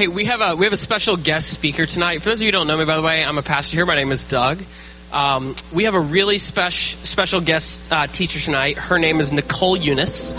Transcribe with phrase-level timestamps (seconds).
[0.00, 2.22] Hey, we have a we have a special guest speaker tonight.
[2.22, 3.84] For those of you who don't know me, by the way, I'm a pastor here.
[3.84, 4.62] My name is Doug.
[5.12, 8.78] Um, we have a really special special guest uh, teacher tonight.
[8.78, 10.32] Her name is Nicole Unice.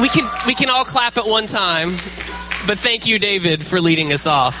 [0.00, 1.90] We can we can all clap at one time,
[2.66, 4.56] but thank you, David, for leading us off.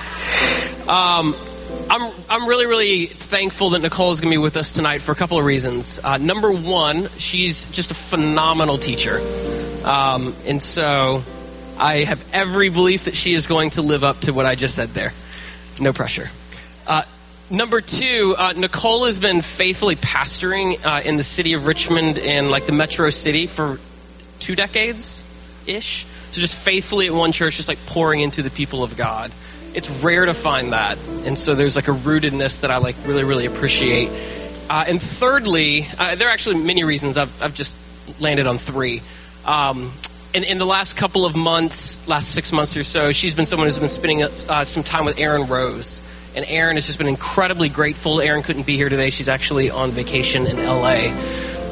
[0.86, 1.34] Um,
[1.88, 5.12] I'm I'm really really thankful that Nicole is going to be with us tonight for
[5.12, 5.98] a couple of reasons.
[5.98, 9.18] Uh, number one, she's just a phenomenal teacher,
[9.82, 11.22] um, and so
[11.82, 14.76] I have every belief that she is going to live up to what I just
[14.76, 15.12] said there.
[15.80, 16.28] No pressure.
[16.86, 17.02] Uh,
[17.50, 22.52] number two, uh, Nicole has been faithfully pastoring uh, in the city of Richmond and
[22.52, 23.80] like the metro city for
[24.38, 25.24] two decades
[25.66, 26.06] ish.
[26.30, 29.32] So just faithfully at one church, just like pouring into the people of God.
[29.74, 33.24] It's rare to find that, and so there's like a rootedness that I like really
[33.24, 34.10] really appreciate.
[34.70, 37.16] Uh, and thirdly, uh, there are actually many reasons.
[37.16, 37.76] I've I've just
[38.20, 39.02] landed on three.
[39.44, 39.92] Um,
[40.34, 43.66] in, in the last couple of months, last six months or so, she's been someone
[43.66, 46.00] who's been spending uh, some time with Aaron Rose.
[46.34, 48.20] And Aaron has just been incredibly grateful.
[48.20, 49.10] Aaron couldn't be here today.
[49.10, 51.12] She's actually on vacation in LA.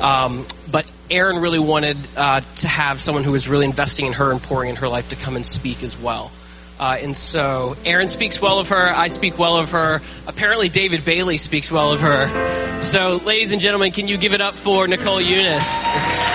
[0.02, 4.30] Um, but Aaron really wanted uh, to have someone who was really investing in her
[4.30, 6.30] and pouring in her life to come and speak as well.
[6.78, 8.88] Uh, and so Aaron speaks well of her.
[8.94, 10.02] I speak well of her.
[10.26, 12.82] Apparently, David Bailey speaks well of her.
[12.82, 16.30] So, ladies and gentlemen, can you give it up for Nicole Unice?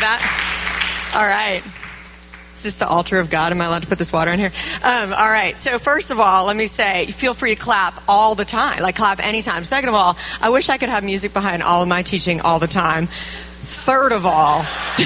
[0.00, 0.20] that?
[1.16, 1.62] All right.
[2.56, 3.50] Is this the altar of God?
[3.50, 4.52] Am I allowed to put this water in here?
[4.82, 5.56] Um, all right.
[5.56, 8.82] So first of all, let me say, feel free to clap all the time.
[8.82, 9.64] Like clap anytime.
[9.64, 12.58] Second of all, I wish I could have music behind all of my teaching all
[12.58, 13.06] the time.
[13.06, 14.60] Third of all,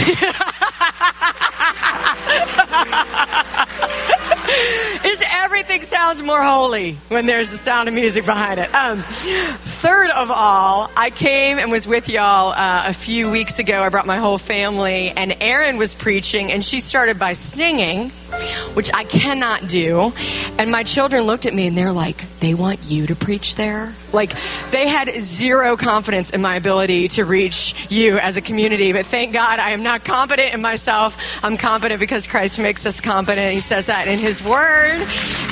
[5.04, 8.74] is everything sounds more holy when there's the sound of music behind it.
[8.74, 9.04] Um,
[9.80, 13.82] third of all, I came and was with y'all uh, a few weeks ago.
[13.82, 18.10] I brought my whole family, and Erin was preaching, and she started by singing,
[18.74, 20.12] which I cannot do.
[20.58, 23.94] And my children looked at me, and they're like, "They want you to preach there."
[24.12, 24.34] Like
[24.70, 28.92] they had zero confidence in my ability to reach you as a community.
[28.92, 31.16] But thank God, I am not confident in myself.
[31.42, 33.52] I'm confident because Christ makes us confident.
[33.52, 35.00] He says that in His Word.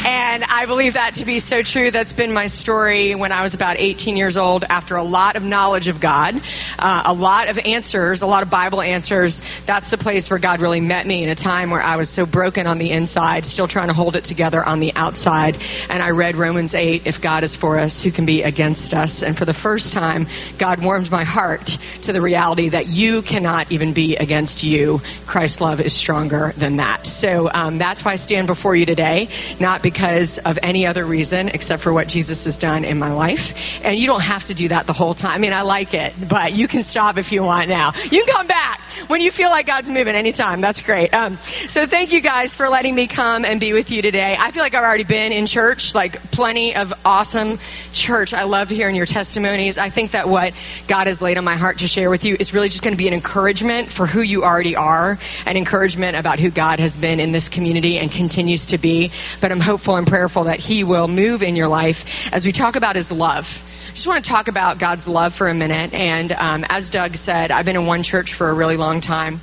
[0.04, 1.90] And I believe that to be so true.
[1.90, 5.42] That's been my story when I was about 18 years old after a lot of
[5.42, 6.38] knowledge of God,
[6.78, 9.40] uh, a lot of answers, a lot of Bible answers.
[9.64, 12.26] That's the place where God really met me in a time where I was so
[12.26, 15.56] broken on the inside, still trying to hold it together on the outside.
[15.88, 19.22] And I read Romans 8, if God is for us, who can be against us?
[19.22, 20.26] And for the first time,
[20.58, 25.00] God warmed my heart to the reality that you cannot even be against you.
[25.26, 27.06] Christ's love is stronger than that.
[27.06, 29.28] So um, that's why I stand before you today,
[29.60, 33.54] not because of any other reason except for what Jesus has done in my life.
[33.84, 35.32] And you don't have to do that the whole time.
[35.32, 37.92] I mean, I like it, but you can stop if you want now.
[38.10, 38.77] You can come back
[39.08, 40.60] when you feel like God's moving anytime.
[40.60, 41.12] That's great.
[41.12, 44.36] Um, so thank you guys for letting me come and be with you today.
[44.38, 47.58] I feel like I've already been in church, like plenty of awesome
[47.92, 48.34] church.
[48.34, 49.78] I love hearing your testimonies.
[49.78, 50.52] I think that what
[50.86, 52.98] God has laid on my heart to share with you is really just going to
[52.98, 57.18] be an encouragement for who you already are, an encouragement about who God has been
[57.18, 59.10] in this community and continues to be.
[59.40, 62.76] But I'm hopeful and prayerful that He will move in your life as we talk
[62.76, 63.64] about His love.
[63.88, 65.94] I just want to talk about God's love for a minute.
[65.94, 69.40] And um, as Doug said, I've been in one church for a really long time.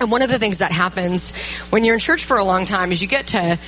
[0.00, 1.34] And one of the things that happens
[1.70, 3.58] when you're in church for a long time is you get to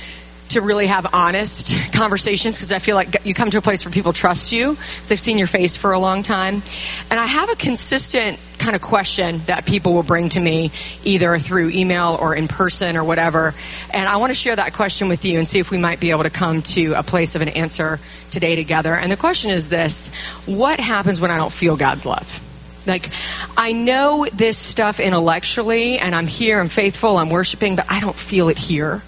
[0.49, 3.91] to really have honest conversations because I feel like you come to a place where
[3.91, 6.61] people trust you because they've seen your face for a long time.
[7.09, 10.71] And I have a consistent kind of question that people will bring to me
[11.03, 13.53] either through email or in person or whatever.
[13.91, 16.11] And I want to share that question with you and see if we might be
[16.11, 17.99] able to come to a place of an answer
[18.31, 18.93] today together.
[18.93, 20.09] And the question is this
[20.45, 22.48] What happens when I don't feel God's love?
[22.89, 23.09] Like,
[23.55, 28.15] I know this stuff intellectually, and I'm here, I'm faithful, I'm worshiping, but I don't
[28.15, 29.01] feel it here.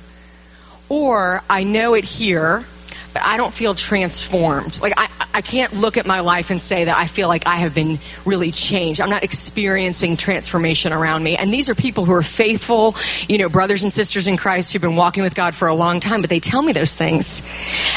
[0.88, 2.66] Or I know it here,
[3.14, 4.82] but I don't feel transformed.
[4.82, 7.58] Like I, I can't look at my life and say that I feel like I
[7.58, 9.02] have been really changed.
[9.02, 11.36] I'm not experiencing transformation around me.
[11.36, 12.96] And these are people who are faithful,
[13.28, 16.00] you know, brothers and sisters in Christ who've been walking with God for a long
[16.00, 17.42] time, but they tell me those things.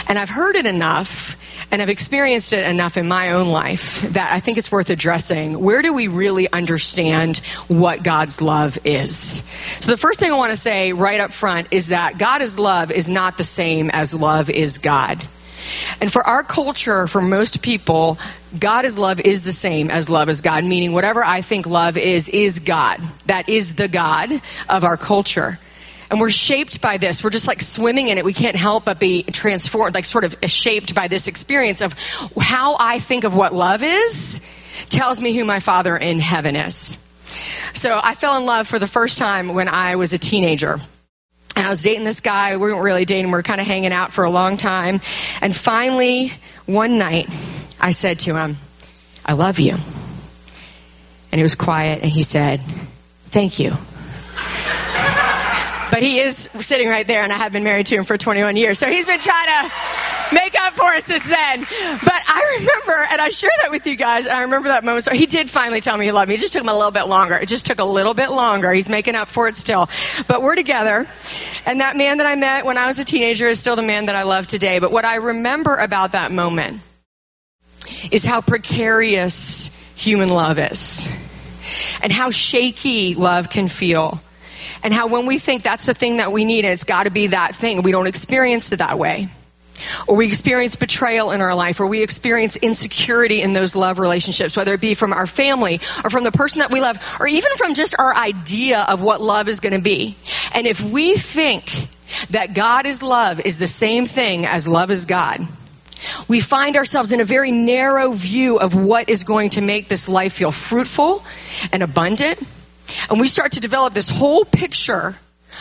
[0.09, 1.37] And I've heard it enough
[1.71, 5.61] and I've experienced it enough in my own life that I think it's worth addressing.
[5.61, 7.39] Where do we really understand
[7.69, 9.43] what God's love is?
[9.81, 12.59] So the first thing I want to say right up front is that God is
[12.59, 15.27] love is not the same as love is God.
[16.01, 18.19] And for our culture, for most people,
[18.59, 21.97] God is love is the same as love is God, meaning whatever I think love
[21.97, 23.01] is, is God.
[23.27, 24.31] That is the God
[24.69, 25.59] of our culture.
[26.15, 27.25] And we're shaped by this.
[27.25, 28.25] We're just like swimming in it.
[28.25, 31.93] We can't help but be transformed, like sort of shaped by this experience of
[32.41, 34.41] how I think of what love is
[34.91, 37.05] tells me who my Father in heaven is.
[37.75, 40.75] So I fell in love for the first time when I was a teenager.
[41.57, 42.59] And I was dating this guy.
[42.59, 43.27] We weren't really dating.
[43.27, 45.01] We were kind of hanging out for a long time.
[45.41, 46.33] And finally,
[46.65, 47.29] one night,
[47.81, 48.59] I said to him,
[49.27, 49.73] I love you.
[49.73, 52.61] And he was quiet and he said,
[53.31, 53.77] Thank you.
[55.95, 58.57] But he is sitting right there, and I have been married to him for 21
[58.57, 58.81] years.
[58.81, 61.61] So he's been trying to make up for it since then.
[61.61, 61.71] But
[62.27, 65.05] I remember, and I share that with you guys, I remember that moment.
[65.05, 66.35] So he did finally tell me he loved me.
[66.35, 67.37] It just took him a little bit longer.
[67.37, 68.73] It just took a little bit longer.
[68.73, 69.89] He's making up for it still.
[70.27, 71.07] But we're together.
[71.65, 74.07] And that man that I met when I was a teenager is still the man
[74.07, 74.81] that I love today.
[74.81, 76.81] But what I remember about that moment
[78.11, 81.09] is how precarious human love is
[82.03, 84.21] and how shaky love can feel.
[84.83, 87.11] And how when we think that's the thing that we need and it's got to
[87.11, 89.29] be that thing, we don't experience it that way.
[90.07, 94.57] Or we experience betrayal in our life, or we experience insecurity in those love relationships,
[94.57, 97.57] whether it be from our family, or from the person that we love, or even
[97.57, 100.17] from just our idea of what love is going to be.
[100.53, 101.89] And if we think
[102.31, 105.47] that God is love is the same thing as love is God,
[106.29, 110.09] we find ourselves in a very narrow view of what is going to make this
[110.09, 111.25] life feel fruitful
[111.73, 112.39] and abundant.
[113.11, 115.15] And we start to develop this whole picture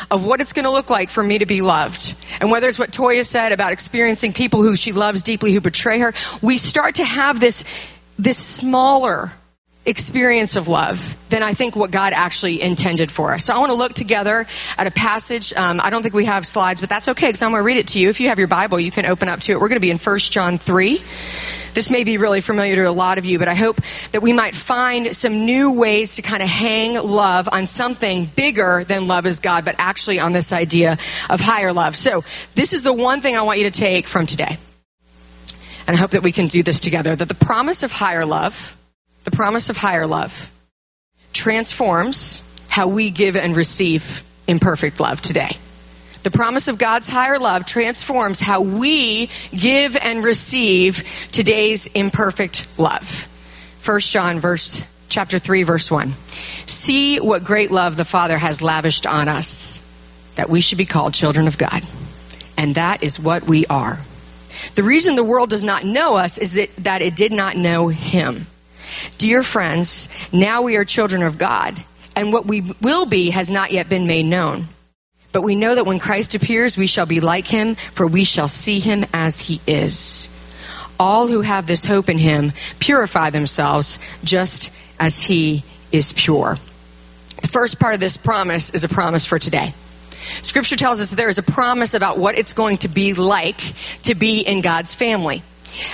[0.10, 2.16] of what it's going to look like for me to be loved.
[2.42, 6.00] And whether it's what Toya said about experiencing people who she loves deeply who betray
[6.00, 7.64] her, we start to have this,
[8.18, 9.32] this smaller
[9.86, 13.46] experience of love than I think what God actually intended for us.
[13.46, 14.46] So I want to look together
[14.78, 15.54] at a passage.
[15.54, 17.78] Um, I don't think we have slides, but that's okay because I'm going to read
[17.78, 18.10] it to you.
[18.10, 19.56] If you have your Bible, you can open up to it.
[19.56, 21.04] We're going to be in 1 John 3.
[21.74, 23.82] This may be really familiar to a lot of you, but I hope
[24.12, 28.84] that we might find some new ways to kind of hang love on something bigger
[28.84, 30.98] than love is God, but actually on this idea
[31.30, 31.96] of higher love.
[31.96, 32.24] So
[32.56, 34.58] this is the one thing I want you to take from today.
[35.88, 37.16] And I hope that we can do this together.
[37.16, 38.78] That the promise of higher love
[39.24, 40.52] the promise of higher love
[41.32, 45.58] transforms how we give and receive imperfect love today.
[46.24, 53.28] The promise of God's higher love transforms how we give and receive today's imperfect love.
[53.86, 56.14] 1 John verse chapter 3 verse 1.
[56.66, 59.82] See what great love the Father has lavished on us
[60.36, 61.84] that we should be called children of God.
[62.58, 64.00] And that is what we are.
[64.76, 67.90] The reason the world does not know us is that, that it did not know
[67.90, 68.48] him.
[69.18, 71.84] Dear friends, now we are children of God,
[72.16, 74.68] and what we will be has not yet been made known.
[75.34, 78.48] But we know that when Christ appears, we shall be like him, for we shall
[78.48, 80.30] see him as he is.
[81.00, 86.58] All who have this hope in him purify themselves just as he is pure.
[87.42, 89.74] The first part of this promise is a promise for today.
[90.44, 93.60] Scripture tells us that there is a promise about what it's going to be like
[94.04, 95.42] to be in God's family.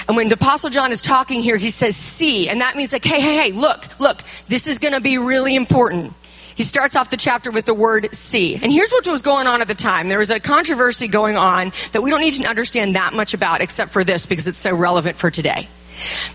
[0.10, 3.06] And when the apostle John is talking here, he says see, and that means like,
[3.06, 6.14] hey, hey, hey, look, look, this is gonna be really important.
[6.60, 8.56] He starts off the chapter with the word see.
[8.56, 10.10] And here's what was going on at the time.
[10.10, 13.62] There was a controversy going on that we don't need to understand that much about
[13.62, 15.70] except for this because it's so relevant for today.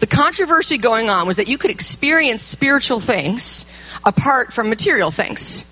[0.00, 3.66] The controversy going on was that you could experience spiritual things
[4.02, 5.70] apart from material things.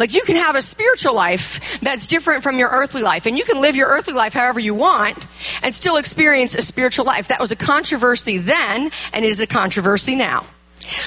[0.00, 3.44] Like you can have a spiritual life that's different from your earthly life, and you
[3.44, 5.24] can live your earthly life however you want
[5.62, 7.28] and still experience a spiritual life.
[7.28, 10.44] That was a controversy then, and it is a controversy now.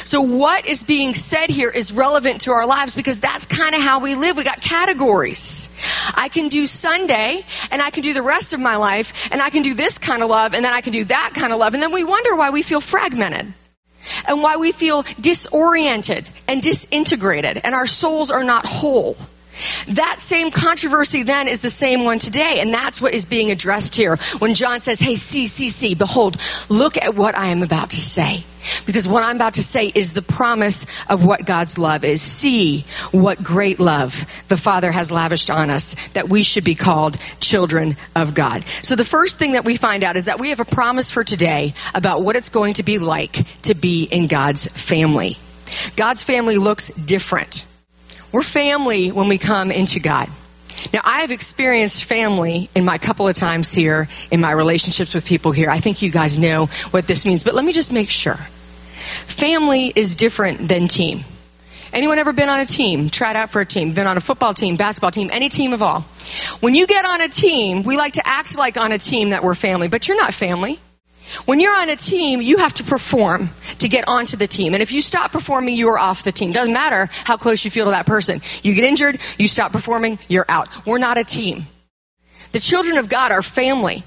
[0.03, 3.81] So what is being said here is relevant to our lives because that's kind of
[3.81, 4.37] how we live.
[4.37, 5.69] We got categories.
[6.13, 9.49] I can do Sunday and I can do the rest of my life and I
[9.49, 11.73] can do this kind of love and then I can do that kind of love
[11.73, 13.53] and then we wonder why we feel fragmented
[14.27, 19.17] and why we feel disoriented and disintegrated and our souls are not whole.
[19.89, 23.95] That same controversy then is the same one today, and that's what is being addressed
[23.95, 26.37] here when John says, Hey, see, see, see, behold,
[26.69, 28.43] look at what I am about to say.
[28.85, 32.21] Because what I'm about to say is the promise of what God's love is.
[32.21, 37.17] See what great love the Father has lavished on us that we should be called
[37.39, 38.65] children of God.
[38.81, 41.23] So the first thing that we find out is that we have a promise for
[41.23, 45.37] today about what it's going to be like to be in God's family.
[45.95, 47.65] God's family looks different
[48.35, 50.29] we're family when we come into God.
[50.91, 55.25] Now, I have experienced family in my couple of times here, in my relationships with
[55.25, 55.69] people here.
[55.69, 58.37] I think you guys know what this means, but let me just make sure.
[59.25, 61.23] Family is different than team.
[61.93, 64.53] Anyone ever been on a team, tried out for a team, been on a football
[64.53, 66.01] team, basketball team, any team of all?
[66.59, 69.45] When you get on a team, we like to act like on a team that
[69.45, 70.77] we're family, but you're not family.
[71.45, 73.49] When you're on a team, you have to perform
[73.79, 74.73] to get onto the team.
[74.73, 76.51] And if you stop performing, you are off the team.
[76.51, 78.41] Doesn't matter how close you feel to that person.
[78.63, 80.69] You get injured, you stop performing, you're out.
[80.85, 81.65] We're not a team.
[82.51, 84.03] The children of God are family.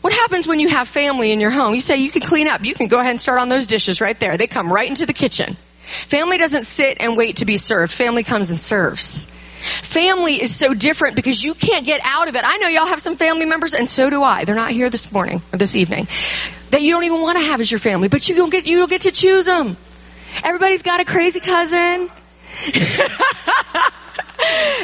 [0.00, 1.74] What happens when you have family in your home?
[1.74, 2.64] You say you can clean up.
[2.64, 4.36] You can go ahead and start on those dishes right there.
[4.36, 5.56] They come right into the kitchen.
[6.06, 7.92] Family doesn't sit and wait to be served.
[7.92, 9.26] Family comes and serves.
[9.58, 12.42] Family is so different because you can't get out of it.
[12.44, 14.44] I know y'all have some family members, and so do I.
[14.44, 16.06] They're not here this morning or this evening.
[16.70, 18.78] That you don't even want to have as your family, but you don't get you
[18.78, 19.76] don't get to choose them.
[20.44, 22.10] Everybody's got a crazy cousin.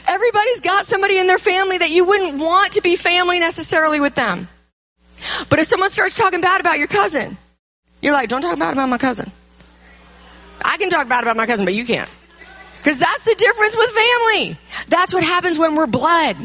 [0.09, 4.15] Everybody's got somebody in their family that you wouldn't want to be family necessarily with
[4.15, 4.49] them.
[5.49, 7.37] But if someone starts talking bad about your cousin,
[8.01, 9.31] you're like, don't talk bad about my cousin.
[10.63, 12.11] I can talk bad about my cousin, but you can't.
[12.85, 14.59] Because that's the difference with family.
[14.89, 16.37] That's what happens when we're blood.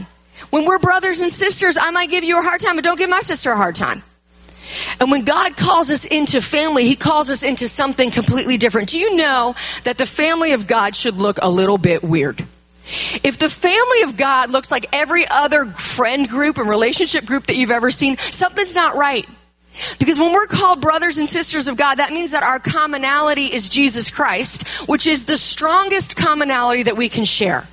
[0.52, 3.10] When we're brothers and sisters, I might give you a hard time, but don't give
[3.10, 4.02] my sister a hard time.
[5.02, 8.88] And when God calls us into family, He calls us into something completely different.
[8.88, 12.42] Do you know that the family of God should look a little bit weird?
[13.22, 17.58] If the family of God looks like every other friend group and relationship group that
[17.58, 19.28] you've ever seen, something's not right.
[19.98, 23.70] Because when we're called brothers and sisters of God, that means that our commonality is
[23.70, 27.68] Jesus Christ, which is the strongest commonality that we can share.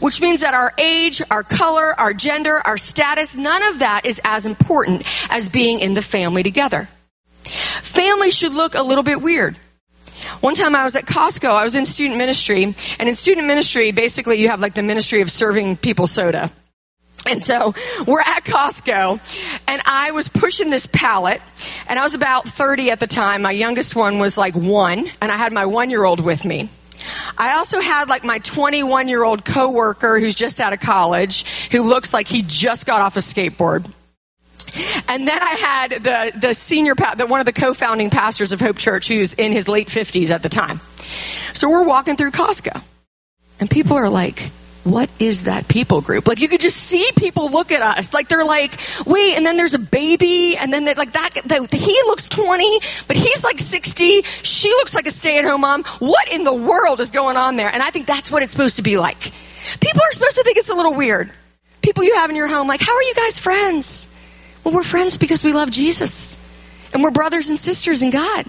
[0.00, 4.20] Which means that our age, our color, our gender, our status, none of that is
[4.24, 6.88] as important as being in the family together.
[7.44, 9.56] Family should look a little bit weird.
[10.40, 13.92] One time I was at Costco, I was in student ministry, and in student ministry,
[13.92, 16.50] basically you have like the ministry of serving people soda.
[17.26, 17.74] And so
[18.06, 19.20] we're at Costco
[19.66, 21.40] and I was pushing this pallet
[21.88, 23.42] and I was about 30 at the time.
[23.42, 26.68] My youngest one was like one and I had my one year old with me.
[27.36, 31.82] I also had like my 21 year old coworker who's just out of college who
[31.82, 33.90] looks like he just got off a skateboard.
[35.08, 38.78] And then I had the, the senior, the, one of the co-founding pastors of Hope
[38.78, 40.80] Church who's in his late 50s at the time.
[41.52, 42.80] So we're walking through Costco
[43.58, 44.50] and people are like,
[44.84, 46.26] what is that people group?
[46.26, 48.72] Like you could just see people look at us, like they're like,
[49.06, 53.16] wait, and then there's a baby, and then like that, that he looks 20, but
[53.16, 54.22] he's like 60.
[54.22, 55.84] She looks like a stay-at-home mom.
[56.00, 57.68] What in the world is going on there?
[57.72, 59.20] And I think that's what it's supposed to be like.
[59.80, 61.30] People are supposed to think it's a little weird.
[61.80, 64.08] People you have in your home, like, how are you guys friends?
[64.64, 66.38] Well, we're friends because we love Jesus,
[66.92, 68.46] and we're brothers and sisters in God.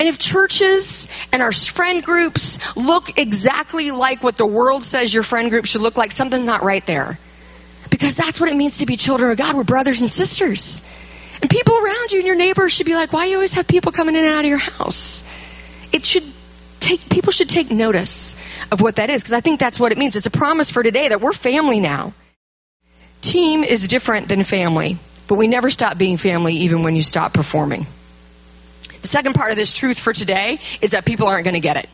[0.00, 5.24] And if churches and our friend groups look exactly like what the world says your
[5.24, 7.18] friend group should look like, something's not right there.
[7.90, 9.56] Because that's what it means to be children of God.
[9.56, 10.82] We're brothers and sisters.
[11.40, 13.66] And people around you and your neighbors should be like, why do you always have
[13.66, 15.24] people coming in and out of your house?
[15.92, 16.24] It should
[16.80, 18.36] take, people should take notice
[18.70, 20.16] of what that is, because I think that's what it means.
[20.16, 22.12] It's a promise for today that we're family now.
[23.20, 27.32] Team is different than family, but we never stop being family even when you stop
[27.32, 27.86] performing.
[29.08, 31.88] Second part of this truth for today is that people aren't going to get it.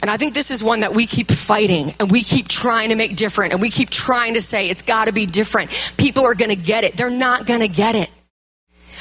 [0.00, 2.96] And I think this is one that we keep fighting and we keep trying to
[2.96, 5.70] make different and we keep trying to say it's got to be different.
[5.96, 6.96] People are going to get it.
[6.96, 8.10] They're not going to get it.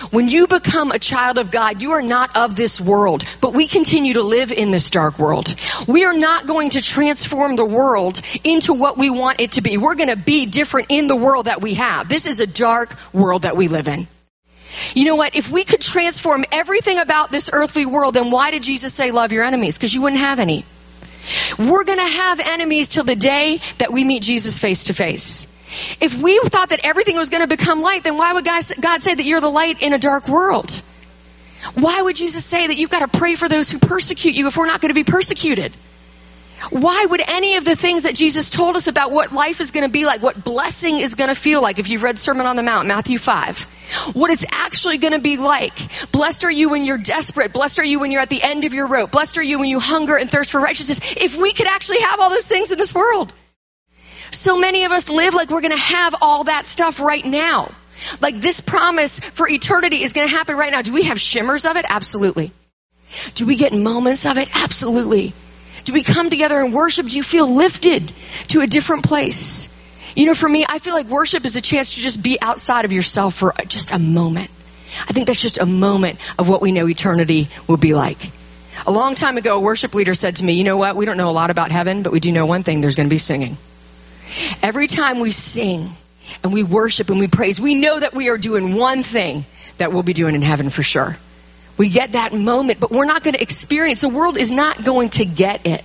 [0.09, 3.67] When you become a child of God, you are not of this world, but we
[3.67, 5.53] continue to live in this dark world.
[5.87, 9.77] We are not going to transform the world into what we want it to be.
[9.77, 12.09] We're going to be different in the world that we have.
[12.09, 14.07] This is a dark world that we live in.
[14.93, 15.35] You know what?
[15.35, 19.31] If we could transform everything about this earthly world, then why did Jesus say love
[19.31, 19.77] your enemies?
[19.77, 20.65] Because you wouldn't have any.
[21.59, 25.47] We're going to have enemies till the day that we meet Jesus face to face.
[26.01, 29.15] If we thought that everything was going to become light, then why would God say
[29.15, 30.81] that you're the light in a dark world?
[31.75, 34.57] Why would Jesus say that you've got to pray for those who persecute you if
[34.57, 35.71] we're not going to be persecuted?
[36.69, 39.85] Why would any of the things that Jesus told us about what life is going
[39.85, 42.55] to be like, what blessing is going to feel like, if you've read Sermon on
[42.55, 43.61] the Mount, Matthew 5,
[44.13, 45.73] what it's actually going to be like.
[46.11, 47.51] Blessed are you when you're desperate.
[47.51, 49.11] Blessed are you when you're at the end of your rope.
[49.11, 50.99] Blessed are you when you hunger and thirst for righteousness.
[51.17, 53.33] If we could actually have all those things in this world.
[54.31, 57.71] So many of us live like we're going to have all that stuff right now.
[58.21, 60.81] Like this promise for eternity is going to happen right now.
[60.81, 61.85] Do we have shimmers of it?
[61.87, 62.51] Absolutely.
[63.35, 64.49] Do we get moments of it?
[64.53, 65.33] Absolutely.
[65.83, 67.07] Do we come together and worship?
[67.07, 68.11] Do you feel lifted
[68.49, 69.69] to a different place?
[70.15, 72.85] You know, for me, I feel like worship is a chance to just be outside
[72.85, 74.51] of yourself for just a moment.
[75.07, 78.17] I think that's just a moment of what we know eternity will be like.
[78.85, 80.95] A long time ago, a worship leader said to me, You know what?
[80.95, 83.07] We don't know a lot about heaven, but we do know one thing there's going
[83.07, 83.57] to be singing.
[84.61, 85.91] Every time we sing
[86.43, 89.45] and we worship and we praise, we know that we are doing one thing
[89.77, 91.17] that we'll be doing in heaven for sure.
[91.81, 94.01] We get that moment, but we're not going to experience.
[94.01, 95.83] The world is not going to get it.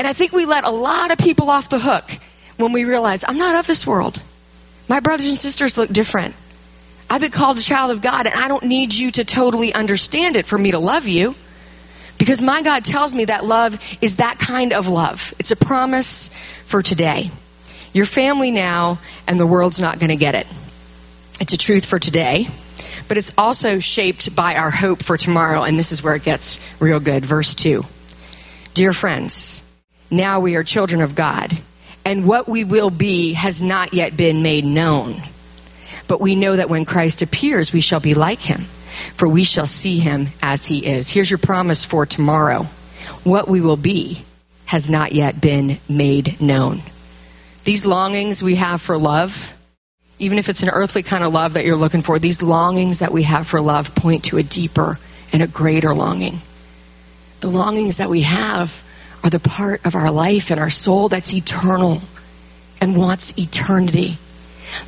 [0.00, 2.10] And I think we let a lot of people off the hook
[2.56, 4.20] when we realize I'm not of this world.
[4.88, 6.34] My brothers and sisters look different.
[7.08, 10.34] I've been called a child of God, and I don't need you to totally understand
[10.34, 11.36] it for me to love you.
[12.18, 15.32] Because my God tells me that love is that kind of love.
[15.38, 16.30] It's a promise
[16.64, 17.30] for today.
[17.92, 18.98] Your family now,
[19.28, 20.48] and the world's not going to get it.
[21.38, 22.48] It's a truth for today
[23.08, 25.62] but it's also shaped by our hope for tomorrow.
[25.62, 27.24] And this is where it gets real good.
[27.24, 27.84] Verse 2.
[28.74, 29.62] Dear friends,
[30.10, 31.56] now we are children of God,
[32.04, 35.22] and what we will be has not yet been made known.
[36.08, 38.60] But we know that when Christ appears, we shall be like him,
[39.14, 41.08] for we shall see him as he is.
[41.08, 42.64] Here's your promise for tomorrow.
[43.24, 44.22] What we will be
[44.66, 46.82] has not yet been made known.
[47.64, 49.55] These longings we have for love,
[50.18, 53.12] even if it's an earthly kind of love that you're looking for, these longings that
[53.12, 54.98] we have for love point to a deeper
[55.32, 56.40] and a greater longing.
[57.40, 58.82] The longings that we have
[59.22, 62.00] are the part of our life and our soul that's eternal
[62.80, 64.18] and wants eternity.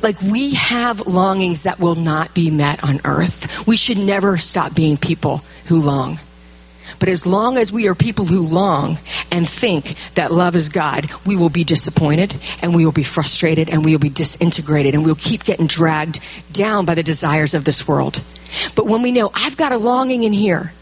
[0.01, 3.67] Like we have longings that will not be met on earth.
[3.67, 6.19] We should never stop being people who long.
[6.99, 8.97] But as long as we are people who long
[9.31, 13.69] and think that love is God, we will be disappointed and we will be frustrated
[13.69, 16.19] and we will be disintegrated and we'll keep getting dragged
[16.51, 18.21] down by the desires of this world.
[18.75, 20.73] But when we know I've got a longing in here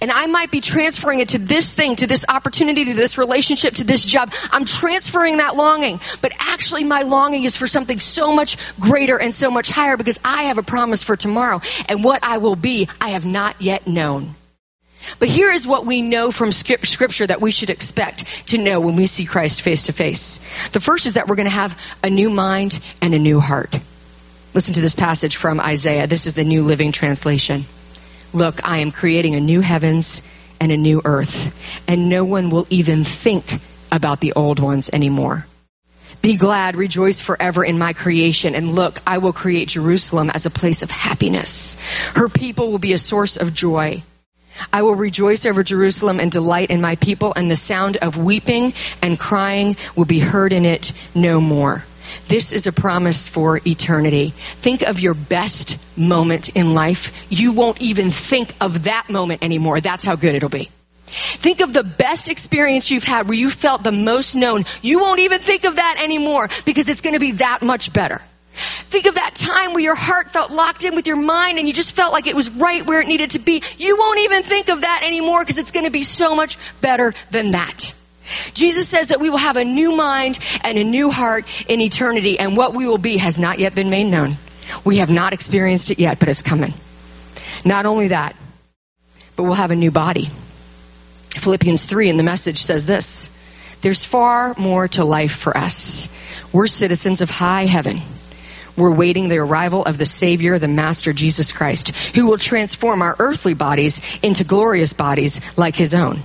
[0.00, 3.74] and I might be transferring it to this thing, to this opportunity, to this relationship,
[3.76, 4.32] to this job.
[4.50, 6.00] I'm transferring that longing.
[6.20, 10.20] But actually, my longing is for something so much greater and so much higher because
[10.24, 11.60] I have a promise for tomorrow.
[11.88, 14.34] And what I will be, I have not yet known.
[15.18, 18.96] But here is what we know from scripture that we should expect to know when
[18.96, 20.38] we see Christ face to face.
[20.72, 23.78] The first is that we're going to have a new mind and a new heart.
[24.54, 26.06] Listen to this passage from Isaiah.
[26.06, 27.64] This is the New Living Translation.
[28.32, 30.22] Look, I am creating a new heavens
[30.60, 31.54] and a new earth,
[31.88, 33.44] and no one will even think
[33.90, 35.46] about the old ones anymore.
[36.22, 40.50] Be glad, rejoice forever in my creation, and look, I will create Jerusalem as a
[40.50, 41.76] place of happiness.
[42.14, 44.02] Her people will be a source of joy.
[44.72, 48.74] I will rejoice over Jerusalem and delight in my people, and the sound of weeping
[49.02, 51.84] and crying will be heard in it no more.
[52.28, 54.30] This is a promise for eternity.
[54.36, 57.12] Think of your best moment in life.
[57.30, 59.80] You won't even think of that moment anymore.
[59.80, 60.70] That's how good it'll be.
[61.06, 64.64] Think of the best experience you've had where you felt the most known.
[64.82, 68.20] You won't even think of that anymore because it's going to be that much better.
[68.54, 71.74] Think of that time where your heart felt locked in with your mind and you
[71.74, 73.62] just felt like it was right where it needed to be.
[73.78, 77.14] You won't even think of that anymore because it's going to be so much better
[77.30, 77.92] than that.
[78.54, 82.38] Jesus says that we will have a new mind and a new heart in eternity,
[82.38, 84.36] and what we will be has not yet been made known.
[84.82, 86.72] We have not experienced it yet, but it's coming.
[87.66, 88.34] Not only that,
[89.36, 90.30] but we'll have a new body.
[91.36, 93.28] Philippians 3 in the message says this
[93.82, 96.08] There's far more to life for us.
[96.52, 98.00] We're citizens of high heaven
[98.76, 103.14] we're waiting the arrival of the Savior, the Master Jesus Christ, who will transform our
[103.18, 106.20] earthly bodies into glorious bodies like His own.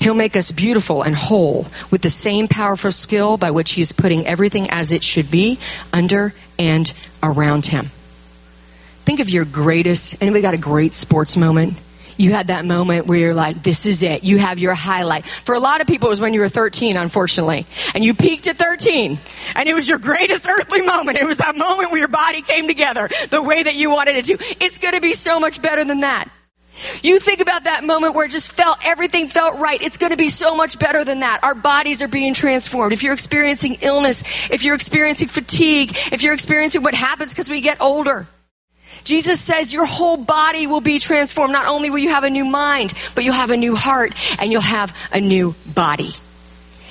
[0.00, 4.26] He'll make us beautiful and whole with the same powerful skill by which He's putting
[4.26, 5.58] everything as it should be
[5.92, 6.90] under and
[7.22, 7.90] around Him.
[9.04, 11.78] Think of your greatest, anybody got a great sports moment?
[12.16, 14.24] You had that moment where you're like, this is it.
[14.24, 15.24] You have your highlight.
[15.24, 17.66] For a lot of people, it was when you were 13, unfortunately.
[17.94, 19.18] And you peaked at 13.
[19.54, 21.18] And it was your greatest earthly moment.
[21.18, 24.24] It was that moment where your body came together the way that you wanted it
[24.26, 24.38] to.
[24.64, 26.30] It's going to be so much better than that.
[27.02, 29.80] You think about that moment where it just felt, everything felt right.
[29.80, 31.40] It's going to be so much better than that.
[31.42, 32.92] Our bodies are being transformed.
[32.92, 37.62] If you're experiencing illness, if you're experiencing fatigue, if you're experiencing what happens because we
[37.62, 38.26] get older,
[39.06, 41.52] Jesus says your whole body will be transformed.
[41.52, 44.50] Not only will you have a new mind, but you'll have a new heart and
[44.50, 46.10] you'll have a new body.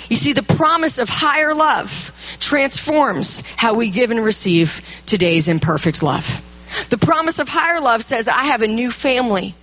[0.09, 6.01] You see, the promise of higher love transforms how we give and receive today's imperfect
[6.01, 6.41] love.
[6.89, 9.53] The promise of higher love says that I have a new family.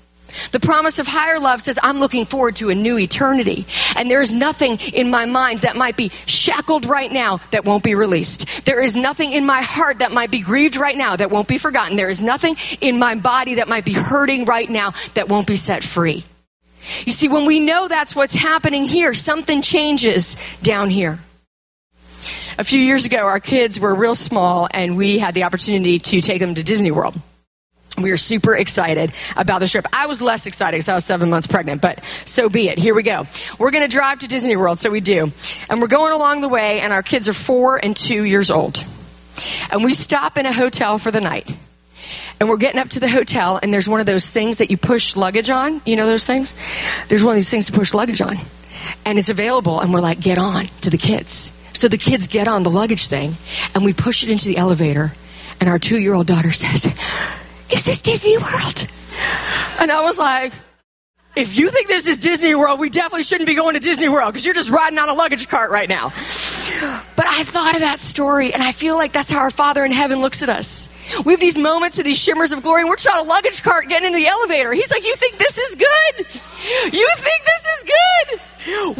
[0.51, 3.67] The promise of higher love says, I'm looking forward to a new eternity.
[3.97, 7.85] And there is nothing in my mind that might be shackled right now that won't
[7.85, 8.65] be released.
[8.65, 11.59] There is nothing in my heart that might be grieved right now that won't be
[11.59, 11.97] forgotten.
[11.97, 15.57] There is nothing in my body that might be hurting right now that won't be
[15.57, 16.25] set free.
[17.05, 21.19] You see, when we know that's what's happening here, something changes down here.
[22.59, 26.21] A few years ago, our kids were real small and we had the opportunity to
[26.21, 27.15] take them to Disney World
[27.99, 29.87] we are super excited about the trip.
[29.93, 32.79] I was less excited because I was seven months pregnant, but so be it.
[32.79, 33.27] Here we go.
[33.59, 35.33] We're going to drive to Disney World, so we do.
[35.69, 38.85] And we're going along the way, and our kids are four and two years old.
[39.71, 41.55] And we stop in a hotel for the night.
[42.41, 44.77] And we're getting up to the hotel, and there's one of those things that you
[44.77, 45.81] push luggage on.
[45.85, 46.55] You know those things?
[47.09, 48.39] There's one of these things to push luggage on.
[49.05, 51.53] And it's available, and we're like, get on to the kids.
[51.73, 53.35] So the kids get on the luggage thing,
[53.75, 55.13] and we push it into the elevator,
[55.61, 56.87] and our two year old daughter says,
[57.73, 58.87] is this Disney World?
[59.81, 60.53] And I was like,
[61.35, 64.33] if you think this is Disney World, we definitely shouldn't be going to Disney World
[64.33, 66.11] because you're just riding on a luggage cart right now.
[67.17, 69.93] But I thought of that story and I feel like that's how our Father in
[69.93, 70.89] heaven looks at us.
[71.25, 73.63] We have these moments of these shimmers of glory and we're just on a luggage
[73.63, 74.73] cart getting into the elevator.
[74.73, 76.27] He's like, you think this is good?
[76.93, 78.41] You think this is good?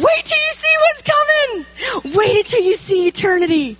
[0.03, 2.15] Wait till you see what's coming.
[2.15, 3.77] Wait until you see eternity.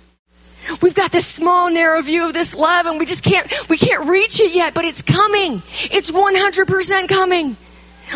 [0.80, 4.08] We've got this small, narrow view of this love and we just can't, we can't
[4.08, 5.62] reach it yet, but it's coming.
[5.90, 7.56] It's 100% coming.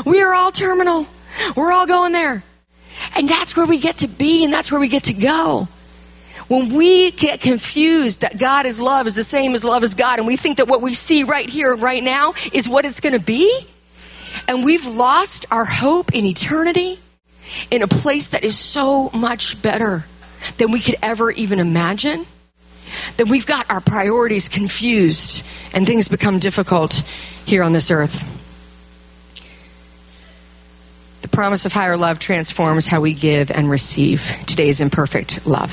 [0.05, 1.07] We are all terminal.
[1.57, 2.43] We're all going there.
[3.15, 5.69] And that's where we get to be and that's where we get to go.
[6.49, 10.19] When we get confused that God is love is the same as love is God
[10.19, 13.01] and we think that what we see right here and right now is what it's
[13.01, 13.67] going to be,
[14.47, 16.99] and we've lost our hope in eternity
[17.71, 20.05] in a place that is so much better
[20.57, 22.25] than we could ever even imagine,
[23.17, 27.03] then we've got our priorities confused and things become difficult
[27.47, 28.25] here on this earth.
[31.23, 35.73] The promise of higher love transforms how we give and receive today's imperfect love.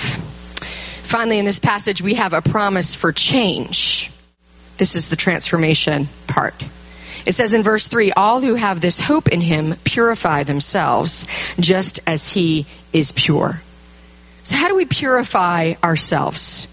[1.04, 4.10] Finally, in this passage, we have a promise for change.
[4.78, 6.56] This is the transformation part.
[7.26, 11.28] It says in verse 3 All who have this hope in him purify themselves
[11.60, 13.62] just as he is pure.
[14.43, 16.67] So, how do we purify ourselves?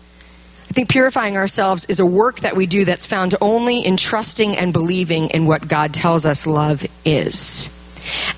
[0.73, 4.57] I think purifying ourselves is a work that we do that's found only in trusting
[4.57, 7.69] and believing in what God tells us love is.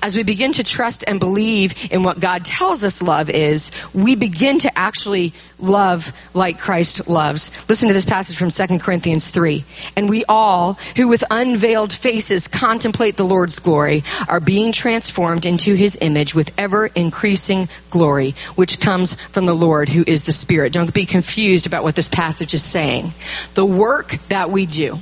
[0.01, 4.15] As we begin to trust and believe in what God tells us love is, we
[4.15, 7.51] begin to actually love like Christ loves.
[7.69, 9.63] Listen to this passage from 2 Corinthians 3.
[9.95, 15.73] And we all, who with unveiled faces contemplate the Lord's glory, are being transformed into
[15.73, 20.73] his image with ever increasing glory, which comes from the Lord who is the Spirit.
[20.73, 23.13] Don't be confused about what this passage is saying.
[23.53, 24.99] The work that we do,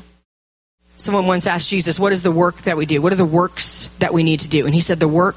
[1.03, 3.01] Someone once asked Jesus, What is the work that we do?
[3.01, 4.65] What are the works that we need to do?
[4.65, 5.35] And he said, The work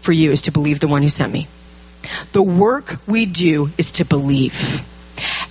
[0.00, 1.48] for you is to believe the one who sent me.
[2.30, 4.80] The work we do is to believe.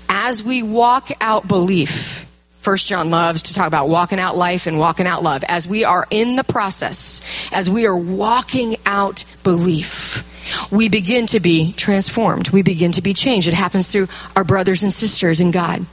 [0.08, 2.26] As we walk out belief,
[2.60, 5.44] First John loves to talk about walking out life and walking out love.
[5.44, 7.20] As we are in the process,
[7.52, 12.52] as we are walking out belief, we begin to be transformed.
[12.52, 13.50] We begin to be changed.
[13.50, 15.86] It happens through our brothers and sisters in God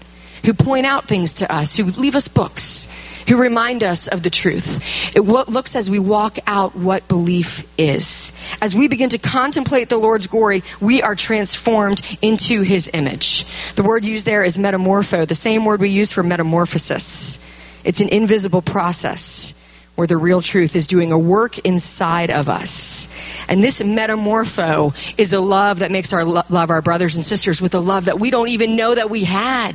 [0.44, 2.88] who point out things to us, who leave us books,
[3.28, 5.16] who remind us of the truth.
[5.16, 8.32] It looks as we walk out what belief is.
[8.60, 13.44] As we begin to contemplate the Lord's glory, we are transformed into His image.
[13.74, 17.38] The word used there is metamorpho, the same word we use for metamorphosis.
[17.84, 19.54] It's an invisible process
[19.98, 23.08] where the real truth is doing a work inside of us.
[23.48, 27.60] And this metamorpho is a love that makes our lo- love our brothers and sisters
[27.60, 29.74] with a love that we don't even know that we had.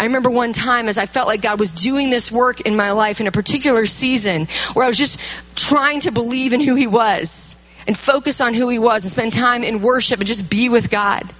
[0.00, 2.92] I remember one time as I felt like God was doing this work in my
[2.92, 5.20] life in a particular season where I was just
[5.54, 7.54] trying to believe in who He was
[7.86, 10.88] and focus on who He was and spend time in worship and just be with
[10.88, 11.30] God.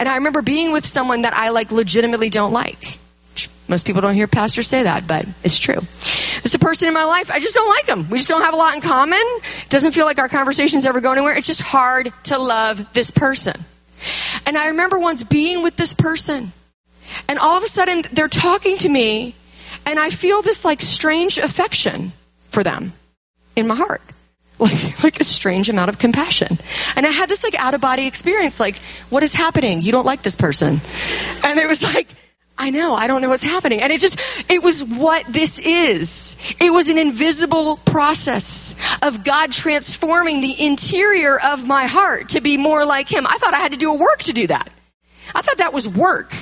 [0.00, 2.98] And I remember being with someone that I like legitimately don't like.
[3.68, 5.80] Most people don't hear pastors say that, but it's true.
[6.44, 8.08] It's a person in my life, I just don't like them.
[8.08, 9.20] We just don't have a lot in common.
[9.20, 11.34] It doesn't feel like our conversations ever go anywhere.
[11.34, 13.62] It's just hard to love this person.
[14.46, 16.52] And I remember once being with this person
[17.28, 19.34] and all of a sudden, they're talking to me,
[19.86, 22.12] and I feel this like strange affection
[22.50, 22.92] for them
[23.56, 24.02] in my heart.
[24.58, 26.56] Like, like a strange amount of compassion.
[26.94, 28.76] And I had this like out of body experience, like,
[29.10, 29.80] what is happening?
[29.80, 30.80] You don't like this person.
[31.42, 32.06] And it was like,
[32.56, 33.80] I know, I don't know what's happening.
[33.80, 36.36] And it just, it was what this is.
[36.60, 42.56] It was an invisible process of God transforming the interior of my heart to be
[42.56, 43.26] more like Him.
[43.26, 44.70] I thought I had to do a work to do that.
[45.34, 46.32] I thought that was work.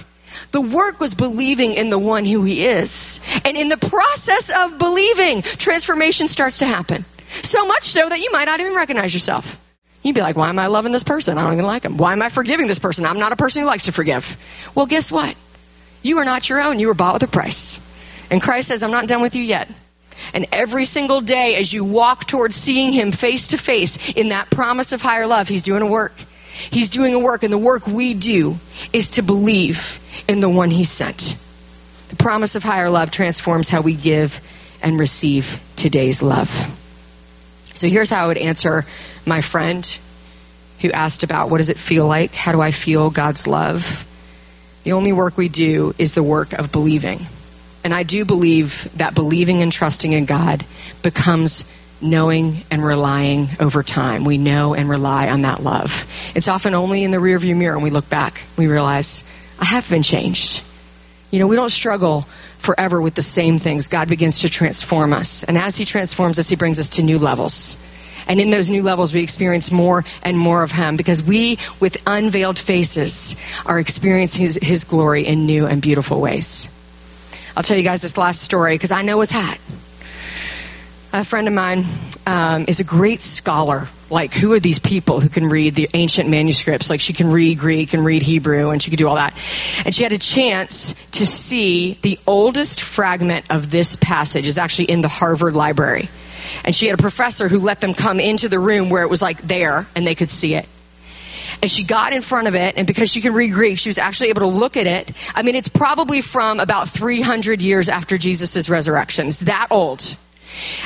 [0.50, 3.20] The work was believing in the one who he is.
[3.44, 7.04] And in the process of believing, transformation starts to happen.
[7.42, 9.58] So much so that you might not even recognize yourself.
[10.02, 11.36] You'd be like, why am I loving this person?
[11.36, 11.96] I don't even like him.
[11.96, 13.04] Why am I forgiving this person?
[13.04, 14.36] I'm not a person who likes to forgive.
[14.74, 15.36] Well, guess what?
[16.02, 16.78] You are not your own.
[16.78, 17.78] You were bought with a price.
[18.30, 19.68] And Christ says, I'm not done with you yet.
[20.32, 24.50] And every single day as you walk towards seeing him face to face in that
[24.50, 26.12] promise of higher love, he's doing a work.
[26.70, 28.58] He's doing a work, and the work we do
[28.92, 31.36] is to believe in the one He sent.
[32.08, 34.40] The promise of higher love transforms how we give
[34.82, 36.50] and receive today's love.
[37.74, 38.84] So here's how I would answer
[39.24, 39.98] my friend
[40.80, 42.34] who asked about what does it feel like?
[42.34, 44.06] How do I feel God's love?
[44.82, 47.26] The only work we do is the work of believing.
[47.84, 50.64] And I do believe that believing and trusting in God
[51.02, 51.64] becomes
[52.02, 54.24] knowing and relying over time.
[54.24, 56.06] We know and rely on that love.
[56.34, 59.24] It's often only in the rearview mirror when we look back, we realize,
[59.58, 60.62] I have been changed.
[61.30, 62.26] You know, we don't struggle
[62.58, 63.88] forever with the same things.
[63.88, 65.44] God begins to transform us.
[65.44, 67.78] And as He transforms us, He brings us to new levels.
[68.26, 71.96] And in those new levels, we experience more and more of Him because we, with
[72.06, 73.36] unveiled faces,
[73.66, 76.68] are experiencing His, his glory in new and beautiful ways.
[77.56, 79.58] I'll tell you guys this last story because I know it's hot.
[81.12, 81.86] A friend of mine
[82.26, 83.88] um, is a great scholar.
[84.10, 86.90] Like, who are these people who can read the ancient manuscripts?
[86.90, 89.34] Like, she can read Greek and read Hebrew, and she could do all that.
[89.84, 94.90] And she had a chance to see the oldest fragment of this passage is actually
[94.90, 96.08] in the Harvard Library.
[96.64, 99.22] And she had a professor who let them come into the room where it was
[99.22, 100.68] like there, and they could see it.
[101.62, 103.98] And she got in front of it, and because she can read Greek, she was
[103.98, 105.12] actually able to look at it.
[105.34, 109.28] I mean, it's probably from about 300 years after Jesus' resurrection.
[109.28, 110.16] It's that old.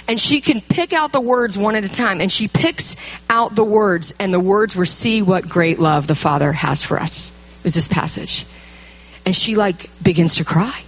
[0.08, 2.20] And she can pick out the words one at a time.
[2.20, 2.96] And she picks
[3.28, 6.98] out the words, and the words were, See what great love the Father has for
[6.98, 7.32] us.
[7.64, 8.44] Is this passage.
[9.24, 10.78] And she like begins to cry.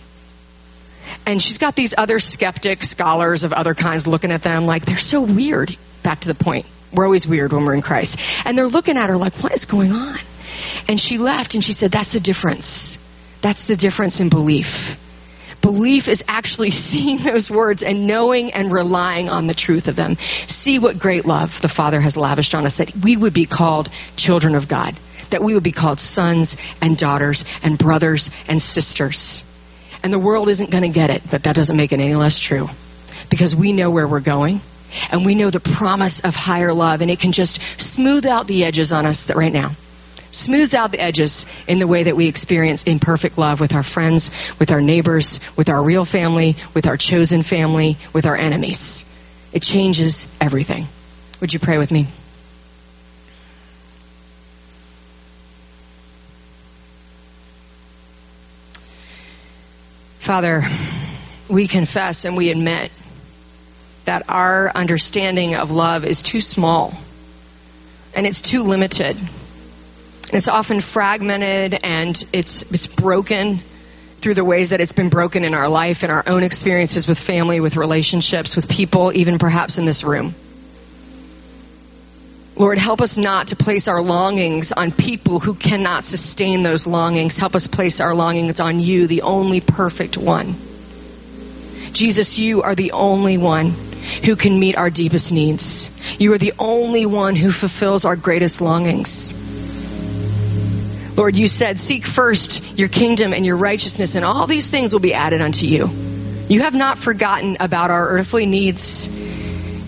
[1.24, 4.98] And she's got these other skeptic scholars of other kinds looking at them like they're
[4.98, 5.74] so weird.
[6.02, 6.66] Back to the point.
[6.92, 8.18] We're always weird when we're in Christ.
[8.44, 10.18] And they're looking at her like, what is going on?
[10.88, 12.98] And she left and she said, that's the difference.
[13.40, 14.96] That's the difference in belief.
[15.66, 20.14] Belief is actually seeing those words and knowing and relying on the truth of them.
[20.14, 23.90] See what great love the Father has lavished on us that we would be called
[24.14, 24.96] children of God,
[25.30, 29.44] that we would be called sons and daughters and brothers and sisters.
[30.04, 32.38] And the world isn't going to get it, but that doesn't make it any less
[32.38, 32.70] true
[33.28, 34.60] because we know where we're going
[35.10, 38.64] and we know the promise of higher love and it can just smooth out the
[38.64, 39.74] edges on us that right now
[40.36, 44.30] smooths out the edges in the way that we experience imperfect love with our friends,
[44.58, 49.04] with our neighbors, with our real family, with our chosen family, with our enemies.
[49.52, 50.86] It changes everything.
[51.40, 52.08] Would you pray with me?
[60.18, 60.62] Father,
[61.48, 62.90] we confess and we admit
[64.06, 66.92] that our understanding of love is too small
[68.14, 69.16] and it's too limited.
[70.32, 73.60] It's often fragmented and it's, it's broken
[74.20, 77.18] through the ways that it's been broken in our life, in our own experiences with
[77.18, 80.34] family, with relationships, with people, even perhaps in this room.
[82.56, 87.38] Lord, help us not to place our longings on people who cannot sustain those longings.
[87.38, 90.54] Help us place our longings on you, the only perfect one.
[91.92, 93.74] Jesus, you are the only one
[94.24, 95.90] who can meet our deepest needs.
[96.18, 99.34] You are the only one who fulfills our greatest longings.
[101.16, 105.00] Lord, you said, seek first your kingdom and your righteousness, and all these things will
[105.00, 105.88] be added unto you.
[106.48, 109.08] You have not forgotten about our earthly needs.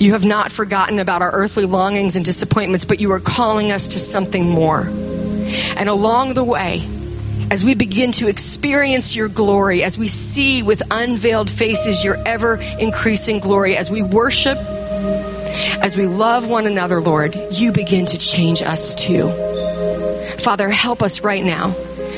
[0.01, 3.89] You have not forgotten about our earthly longings and disappointments, but you are calling us
[3.89, 4.81] to something more.
[4.81, 6.89] And along the way,
[7.51, 12.57] as we begin to experience your glory, as we see with unveiled faces your ever
[12.57, 18.63] increasing glory, as we worship, as we love one another, Lord, you begin to change
[18.63, 19.68] us too.
[20.41, 21.75] Father, help us right now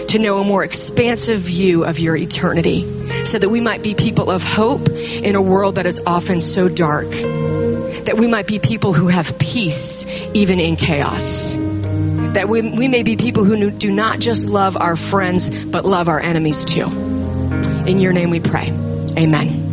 [0.09, 4.31] to know a more expansive view of your eternity so that we might be people
[4.31, 7.11] of hope in a world that is often so dark.
[7.11, 11.57] That we might be people who have peace even in chaos.
[11.57, 16.09] That we, we may be people who do not just love our friends, but love
[16.09, 16.87] our enemies too.
[17.87, 18.69] In your name we pray.
[19.17, 19.70] Amen.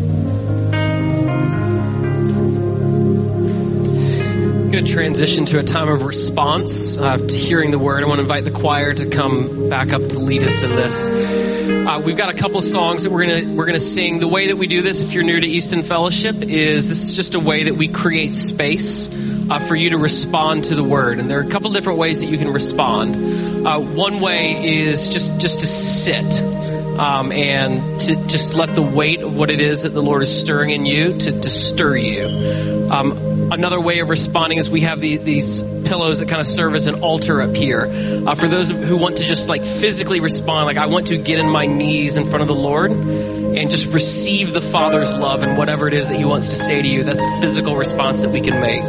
[4.77, 8.03] Going to transition to a time of response uh, to hearing the word.
[8.03, 11.09] I want to invite the choir to come back up to lead us in this.
[11.09, 14.19] Uh, we've got a couple songs that we're going to we're going to sing.
[14.19, 17.09] The way that we do this, if you're new to East End Fellowship, is this
[17.09, 19.09] is just a way that we create space
[19.49, 21.17] uh, for you to respond to the word.
[21.17, 23.15] And there are a couple different ways that you can respond.
[23.65, 26.39] Uh, one way is just just to sit
[26.99, 30.39] um, and to just let the weight of what it is that the Lord is
[30.39, 32.89] stirring in you to, to stir you.
[32.91, 36.87] Um, another way of responding we have the, these pillows that kind of serve as
[36.87, 37.85] an altar up here.
[37.85, 41.39] Uh, for those who want to just like physically respond, like I want to get
[41.39, 45.57] in my knees in front of the Lord and just receive the Father's love and
[45.57, 47.03] whatever it is that He wants to say to you.
[47.03, 48.83] That's a physical response that we can make.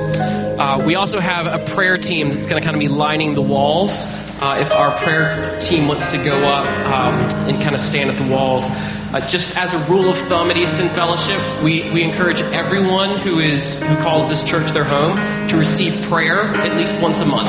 [0.59, 3.43] Uh, we also have a prayer team that's going to kind of be lining the
[3.43, 4.07] walls.
[4.41, 8.17] Uh, if our prayer team wants to go up um, and kind of stand at
[8.17, 8.69] the walls,
[9.13, 13.19] uh, just as a rule of thumb at East End Fellowship, we, we encourage everyone
[13.19, 15.17] who is who calls this church their home
[15.49, 17.49] to receive prayer at least once a month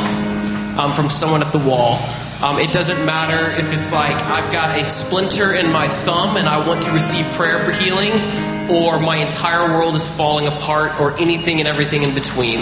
[0.80, 2.00] um, from someone at the wall.
[2.42, 6.48] Um, it doesn't matter if it's like I've got a splinter in my thumb and
[6.48, 8.14] I want to receive prayer for healing,
[8.72, 12.62] or my entire world is falling apart, or anything and everything in between.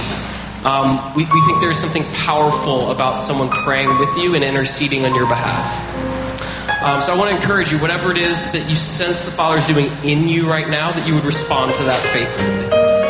[0.65, 5.13] Um, we, we think there's something powerful about someone praying with you and interceding on
[5.13, 6.16] your behalf.
[6.81, 9.57] Um, so I want to encourage you, whatever it is that you sense the Father
[9.57, 13.06] is doing in you right now, that you would respond to that faithfully.